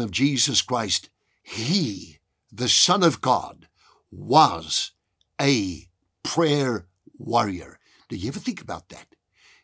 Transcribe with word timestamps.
of 0.00 0.10
Jesus 0.10 0.60
Christ, 0.60 1.08
he, 1.42 2.18
the 2.50 2.68
Son 2.68 3.02
of 3.02 3.20
God, 3.20 3.68
was 4.10 4.92
a 5.40 5.88
prayer 6.22 6.86
warrior. 7.16 7.78
Do 8.08 8.16
you 8.16 8.28
ever 8.28 8.40
think 8.40 8.60
about 8.60 8.88
that? 8.88 9.06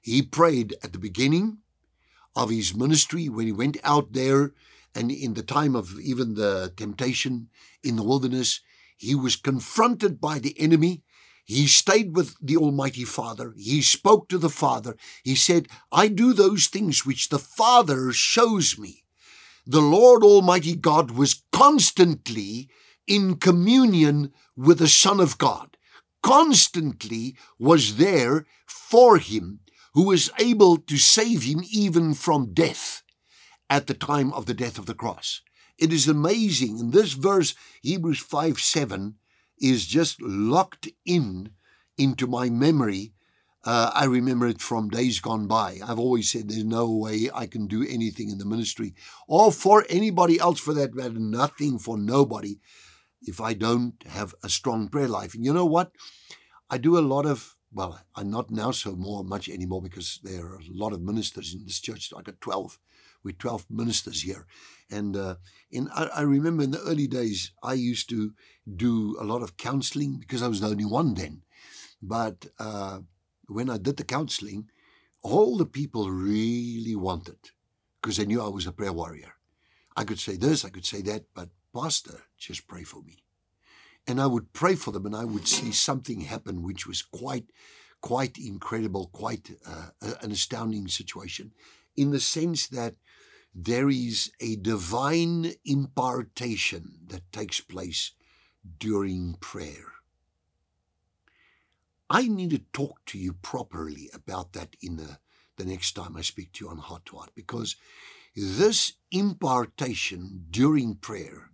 He 0.01 0.23
prayed 0.23 0.77
at 0.85 0.93
the 0.93 0.99
beginning 0.99 1.59
of 2.37 2.51
his 2.51 2.77
ministry 2.77 3.29
when 3.29 3.47
he 3.47 3.53
went 3.53 3.77
out 3.83 4.13
there 4.13 4.53
and 4.95 5.11
in 5.11 5.35
the 5.35 5.43
time 5.43 5.75
of 5.75 5.99
even 6.01 6.35
the 6.35 6.73
temptation 6.77 7.49
in 7.83 7.97
the 7.97 8.05
wilderness, 8.05 8.61
he 8.97 9.15
was 9.15 9.37
confronted 9.37 10.21
by 10.21 10.39
the 10.39 10.59
enemy. 10.61 11.03
He 11.45 11.67
stayed 11.67 12.17
with 12.17 12.37
the 12.41 12.57
Almighty 12.57 13.05
Father. 13.05 13.53
He 13.57 13.83
spoke 13.83 14.29
to 14.29 14.39
the 14.39 14.49
Father. 14.49 14.97
He 15.25 15.35
said, 15.35 15.69
I 15.91 16.09
do 16.09 16.33
those 16.33 16.69
things 16.69 17.05
which 17.05 17.29
the 17.29 17.39
Father 17.39 18.13
shows 18.13 18.79
me. 18.79 19.03
The 19.69 19.81
Lord 19.81 20.23
Almighty 20.23 20.77
God 20.77 21.11
was 21.11 21.43
constantly 21.51 22.69
in 23.09 23.35
communion 23.35 24.33
with 24.57 24.79
the 24.79 24.87
Son 24.87 25.19
of 25.19 25.39
God, 25.39 25.77
constantly 26.23 27.37
was 27.59 27.97
there 27.97 28.47
for 28.65 29.19
him, 29.19 29.61
who 29.93 30.05
was 30.05 30.31
able 30.39 30.77
to 30.77 30.97
save 30.99 31.43
him 31.43 31.63
even 31.69 32.15
from 32.15 32.55
death 32.55 33.03
at 33.69 33.89
the 33.89 33.95
time 33.95 34.33
of 34.35 34.47
the 34.47 34.55
death 34.55 34.79
of 34.79 34.87
the 34.87 34.95
cross. 34.95 35.43
It 35.79 35.93
is 35.93 36.07
amazing. 36.07 36.79
In 36.79 36.91
this 36.93 37.15
verse, 37.15 37.57
Hebrews 37.83 38.21
5 38.21 38.61
7 38.61 39.17
is 39.61 39.87
just 39.87 40.23
locked 40.23 40.89
in 41.05 41.51
into 41.99 42.29
my 42.29 42.51
memory. 42.51 43.15
Uh, 43.67 43.91
I 43.93 44.05
remember 44.05 44.47
it 44.47 44.61
from 44.61 44.89
days 44.89 45.19
gone 45.19 45.49
by. 45.49 45.81
I've 45.85 45.99
always 45.99 46.31
said 46.31 46.49
there's 46.49 46.65
no 46.65 46.89
way 46.89 47.29
I 47.35 47.47
can 47.47 47.67
do 47.67 47.85
anything 47.85 48.31
in 48.31 48.39
the 48.39 48.45
ministry 48.45 48.95
or 49.27 49.51
for 49.51 49.85
anybody 49.89 50.39
else 50.39 50.61
for 50.61 50.73
that 50.75 50.95
matter, 50.95 51.19
nothing 51.19 51.81
for 51.81 51.99
nobody 51.99 52.61
if 53.23 53.41
I 53.41 53.55
don't 53.55 53.95
have 54.09 54.37
a 54.45 54.49
strong 54.49 54.89
prayer 54.89 55.09
life. 55.09 55.35
And 55.35 55.45
you 55.45 55.53
know 55.53 55.67
what? 55.67 55.91
I 56.71 56.79
do 56.79 56.97
a 56.97 57.01
lot 57.01 57.27
of, 57.27 57.57
well, 57.73 58.01
I'm 58.15 58.31
not 58.31 58.53
now 58.53 58.71
so 58.71 58.95
more 58.95 59.25
much 59.25 59.49
anymore 59.49 59.83
because 59.83 60.21
there 60.23 60.47
are 60.47 60.59
a 60.59 60.73
lot 60.73 60.93
of 60.93 61.03
ministers 61.03 61.53
in 61.53 61.65
this 61.65 61.81
church. 61.81 62.13
I 62.17 62.23
got 62.23 62.41
12 62.41 62.79
with 63.25 63.39
12 63.39 63.67
ministers 63.69 64.23
here. 64.23 64.47
And 64.93 65.17
uh, 65.17 65.37
in, 65.73 65.89
I, 65.93 66.05
I, 66.05 66.21
remember 66.21 66.63
in 66.63 66.71
the 66.71 66.83
early 66.83 67.09
days, 67.09 67.51
I 67.65 67.73
used 67.73 68.09
to 68.11 68.33
do 68.73 69.17
a 69.21 69.25
lot 69.25 69.43
of 69.43 69.57
counseling 69.57 70.19
because 70.21 70.41
I 70.41 70.47
was 70.47 70.61
the 70.61 70.69
only 70.69 70.85
one 70.85 71.15
then. 71.15 71.43
But 72.01 72.47
uh, 72.61 73.01
when 73.49 73.71
I 73.71 73.79
did 73.79 73.97
the 73.97 74.05
counseling, 74.05 74.71
all 75.23 75.57
the 75.57 75.67
people 75.67 76.11
really 76.11 76.97
wanted 76.97 77.39
because 78.01 78.17
they 78.17 78.27
knew 78.27 78.43
I 78.43 78.49
was 78.49 78.67
a 78.67 78.73
prayer 78.73 78.93
warrior. 78.93 79.35
I 79.97 80.05
could 80.05 80.19
say 80.19 80.37
this, 80.37 80.65
I 80.65 80.71
could 80.71 80.85
say 80.85 81.03
that, 81.03 81.25
but 81.35 81.49
Pastor, 81.75 82.23
just 82.39 82.69
pray 82.69 82.85
for 82.85 83.03
me. 83.03 83.25
And 84.07 84.21
I 84.21 84.27
would 84.27 84.53
pray 84.53 84.77
for 84.77 84.93
them 84.93 85.07
and 85.07 85.17
I 85.17 85.25
would 85.25 85.49
see 85.49 85.73
something 85.73 86.21
happen 86.21 86.63
which 86.63 86.87
was 86.87 87.03
quite, 87.03 87.47
quite 88.01 88.39
incredible, 88.39 89.11
quite 89.13 89.51
uh, 89.67 89.89
an 90.23 90.31
astounding 90.31 90.87
situation 90.87 91.53
in 91.97 92.11
the 92.11 92.21
sense 92.21 92.69
that 92.69 92.95
there 93.55 93.89
is 93.89 94.31
a 94.41 94.57
divine 94.57 95.55
impartation 95.65 96.99
that 97.07 97.33
takes 97.33 97.61
place 97.61 98.13
during 98.79 99.35
prayer. 99.41 99.96
I 102.09 102.29
need 102.29 102.51
to 102.51 102.59
talk 102.73 103.05
to 103.07 103.19
you 103.19 103.33
properly 103.33 104.11
about 104.15 104.53
that 104.53 104.77
in 104.81 104.97
the, 104.97 105.19
the 105.57 105.65
next 105.65 105.93
time 105.93 106.17
I 106.17 106.23
speak 106.23 106.53
to 106.53 106.65
you 106.65 106.71
on 106.71 106.79
Heart 106.79 107.07
to 107.07 107.17
Heart 107.17 107.31
because 107.35 107.77
this 108.35 108.93
impartation 109.11 110.47
during 110.51 110.97
prayer 110.97 111.51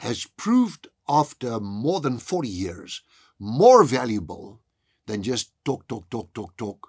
has 0.00 0.26
proved 0.36 0.88
after 1.08 1.58
more 1.58 2.00
than 2.00 2.18
40 2.18 2.48
years 2.48 3.02
more 3.38 3.84
valuable 3.84 4.60
than 5.06 5.22
just 5.22 5.52
talk, 5.64 5.86
talk, 5.88 6.10
talk, 6.10 6.34
talk, 6.34 6.56
talk, 6.56 6.88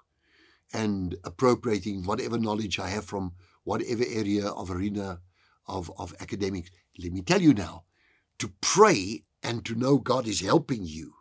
and 0.72 1.16
appropriating 1.24 2.04
whatever 2.04 2.38
knowledge 2.38 2.78
I 2.78 2.88
have 2.88 3.04
from 3.04 3.32
whatever 3.64 4.04
area 4.06 4.48
of 4.48 4.70
arena 4.70 5.20
of, 5.66 5.90
of 5.96 6.14
academics. 6.20 6.70
Let 6.98 7.12
me 7.12 7.22
tell 7.22 7.40
you 7.40 7.54
now, 7.54 7.84
to 8.38 8.52
pray 8.60 9.24
and 9.42 9.64
to 9.64 9.74
know 9.74 9.98
God 9.98 10.26
is 10.26 10.40
helping 10.40 10.84
you 10.84 11.14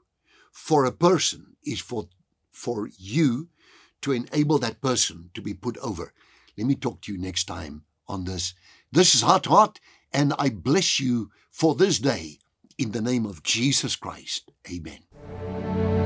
for 0.52 0.86
a 0.86 0.92
person 0.92 1.56
is 1.66 1.80
for, 1.80 2.08
for 2.52 2.90
you 2.98 3.50
to 4.02 4.12
enable 4.12 4.60
that 4.60 4.82
person 4.82 5.30
to 5.34 5.42
be 5.42 5.54
put 5.54 5.78
over. 5.78 6.14
Let 6.58 6.68
me 6.68 6.76
talk 6.76 7.02
to 7.02 7.14
you 7.14 7.18
next 7.18 7.46
time 7.46 7.84
on 8.08 8.26
this. 8.26 8.54
This 8.92 9.16
is 9.16 9.22
Heart 9.22 9.46
Heart, 9.46 9.80
and 10.14 10.34
I 10.40 10.50
bless 10.50 11.00
you 11.00 11.32
for 11.52 11.76
this 11.76 12.00
day 12.00 12.40
in 12.78 12.92
the 12.92 13.02
name 13.02 13.26
of 13.26 13.44
Jesus 13.44 13.96
Christ. 13.96 14.52
Amen. 14.72 15.00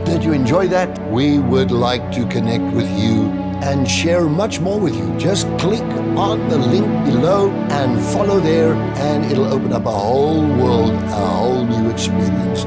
Did 0.05 0.23
you 0.23 0.33
enjoy 0.33 0.67
that? 0.67 1.11
We 1.11 1.39
would 1.39 1.71
like 1.71 2.11
to 2.11 2.27
connect 2.27 2.75
with 2.75 2.89
you 2.99 3.31
and 3.63 3.89
share 3.89 4.25
much 4.25 4.59
more 4.59 4.79
with 4.79 4.95
you. 4.95 5.17
Just 5.17 5.47
click 5.57 5.81
on 6.17 6.49
the 6.49 6.57
link 6.57 6.85
below 7.05 7.49
and 7.71 7.99
follow 8.13 8.39
there, 8.39 8.73
and 8.73 9.23
it'll 9.31 9.51
open 9.53 9.71
up 9.71 9.85
a 9.85 9.91
whole 9.91 10.45
world, 10.57 10.91
a 10.91 11.25
whole 11.25 11.65
new 11.65 11.89
experience 11.89 12.65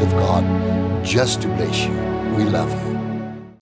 of 0.00 0.10
God 0.12 1.04
just 1.04 1.42
to 1.42 1.48
bless 1.48 1.84
you. 1.86 1.92
We 2.36 2.44
love 2.44 2.70
you. 2.70 2.99